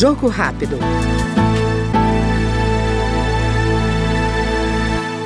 Jogo 0.00 0.28
rápido. 0.28 0.78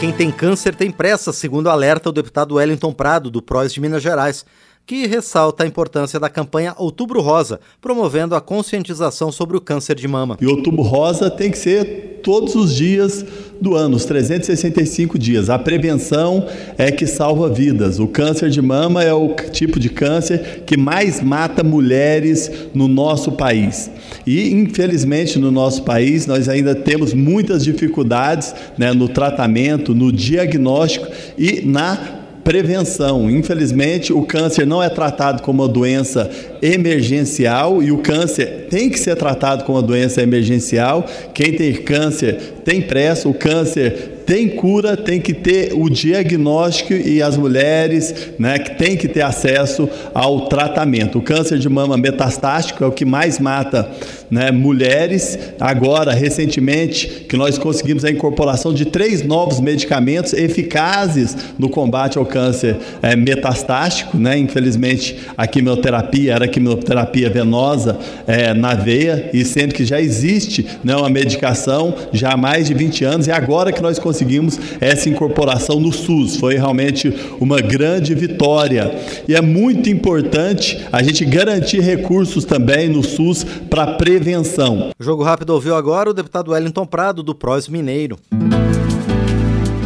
Quem 0.01 0.11
tem 0.11 0.33
câncer 0.33 0.75
tem 0.75 0.91
pressa, 0.91 1.33
segundo 1.33 1.71
alerta 1.71 2.09
o 2.09 2.13
deputado 2.13 2.57
Wellington 2.57 2.93
Prado, 2.93 3.31
do 3.31 3.41
PROS 3.41 3.73
de 3.73 3.81
Minas 3.81 4.03
Gerais 4.03 4.45
que 4.87 5.07
ressalta 5.07 5.65
a 5.65 5.67
importância 5.67 6.21
da 6.21 6.29
campanha 6.29 6.75
Outubro 6.77 7.21
Rosa, 7.21 7.61
promovendo 7.81 8.35
a 8.35 8.41
conscientização 8.41 9.33
sobre 9.33 9.57
o 9.57 9.61
câncer 9.61 9.95
de 9.95 10.07
mama. 10.07 10.37
E 10.41 10.47
Outubro 10.47 10.83
Rosa 10.83 11.31
tem 11.31 11.51
que 11.51 11.59
ser 11.59 12.04
todos 12.25 12.55
os 12.55 12.75
dias 12.75 13.25
do 13.61 13.77
ano, 13.77 13.97
os 13.97 14.05
365 14.07 15.19
dias. 15.19 15.49
A 15.49 15.59
prevenção 15.59 16.47
é 16.77 16.91
que 16.91 17.07
salva 17.07 17.49
vidas. 17.49 18.01
O 18.01 18.09
câncer 18.09 18.51
de 18.51 18.61
mama 18.61 19.05
é 19.05 19.13
o 19.13 19.35
tipo 19.53 19.79
de 19.79 19.91
câncer 19.91 20.65
que 20.67 20.77
mais 20.77 21.23
mata 21.23 21.63
mulheres 21.63 22.51
no 22.75 22.89
nosso 22.89 23.33
país. 23.33 23.91
E, 24.27 24.51
infelizmente, 24.53 25.39
no 25.39 25.51
nosso 25.51 25.83
país, 25.83 26.27
nós 26.27 26.49
ainda 26.49 26.75
temos 26.75 27.13
muitas 27.13 27.63
dificuldades 27.63 28.55
né, 28.77 28.93
no 28.93 29.09
tratamento, 29.09 29.95
no 29.95 30.11
diagnóstico 30.11 31.07
e 31.39 31.61
na 31.65 32.24
prevenção. 32.45 33.31
Infelizmente, 33.31 34.13
o 34.13 34.23
câncer 34.23 34.67
não 34.67 34.83
é 34.83 34.89
tratado 34.91 35.43
como 35.43 35.63
uma 35.63 35.69
doença 35.69 36.31
emergencial 36.61 37.83
e 37.83 37.91
o 37.91 37.99
câncer 37.99 38.67
tem 38.69 38.91
que 38.91 39.01
ser 39.01 39.17
tratado 39.17 39.65
como 39.65 39.79
uma 39.79 39.87
doença 39.87 40.23
emergencial. 40.23 41.07
Quem 41.33 41.55
tem 41.55 41.73
câncer 41.73 42.55
tem 42.65 42.83
pressa, 42.83 43.29
o 43.29 43.35
câncer 43.35 44.14
tem 44.27 44.49
cura, 44.49 44.97
tem 44.97 45.21
que 45.21 45.35
ter 45.35 45.73
o 45.75 45.89
diagnóstico 45.91 46.93
e 46.93 47.23
as 47.23 47.37
mulheres 47.37 48.33
né, 48.39 48.59
que 48.59 48.77
têm 48.77 48.97
que 48.97 49.07
ter 49.07 49.21
acesso 49.21 49.89
ao 50.15 50.47
tratamento. 50.47 51.19
O 51.19 51.23
câncer 51.23 51.59
de 51.59 51.69
mama 51.69 51.97
metastático 51.97 52.83
é 52.83 52.87
o 52.87 52.93
que 52.93 53.05
mais 53.05 53.39
mata 53.39 53.91
né, 54.31 54.51
mulheres. 54.51 55.39
Agora, 55.61 56.13
recentemente, 56.13 57.27
que 57.29 57.37
nós 57.37 57.59
conseguimos 57.59 58.05
a 58.05 58.11
incorporação 58.11 58.73
de 58.73 58.87
três 58.87 59.23
novos 59.23 59.61
medicamentos 59.61 60.33
eficazes 60.33 61.37
no 61.59 61.69
combate 61.69 62.19
ao 62.19 62.25
câncer 62.25 62.77
é, 63.03 63.15
metastático. 63.15 64.17
Né? 64.17 64.39
Infelizmente, 64.39 65.19
a 65.37 65.47
quimioterapia 65.47 66.35
era 66.35 66.47
a 66.47 66.49
quimioterapia 66.49 67.29
venosa 67.29 67.99
é, 68.27 68.55
na 68.55 68.75
veia, 68.75 69.31
e 69.33 69.45
sendo 69.45 69.75
que 69.75 69.85
já 69.85 70.01
existe 70.01 70.67
né, 70.83 70.97
uma 70.97 71.11
medicação 71.11 71.95
já 72.13 72.33
há 72.33 72.37
mais 72.37 72.67
de 72.67 72.75
20 72.75 73.05
anos, 73.05 73.27
e 73.27 73.31
agora 73.31 73.73
que 73.73 73.83
nós 73.83 73.99
conseguimos 73.99 74.14
conseguimos 74.15 74.59
essa 74.81 75.09
incorporação 75.09 75.81
no 75.81 75.93
SUS. 75.93 76.37
Foi 76.37 76.55
realmente 76.55 77.13
uma 77.41 77.61
grande 77.61 78.15
vitória. 78.15 78.95
E 79.27 79.35
é 79.35 79.41
muito 79.43 79.91
importante 79.91 80.87
a 80.93 81.03
gente 81.03 81.25
garantir 81.25 81.81
recursos 81.81 82.45
também 82.45 82.89
no 82.89 83.03
SUS 83.03 83.45
para 83.69 83.95
prevenção. 83.95 84.93
Jogo 85.01 85.25
Rápido 85.25 85.51
ouviu 85.51 85.75
agora 85.75 86.11
o 86.11 86.15
deputado 86.15 86.53
Wellington 86.53 86.87
Prado, 86.87 87.23
do 87.25 87.35
PROS 87.35 87.69
Mineiro. 87.69 88.17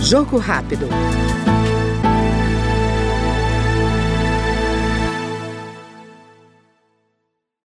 Jogo 0.03 0.37
Rápido. 0.37 0.87